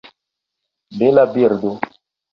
Bela 0.99 1.25
birdo! 1.37 1.71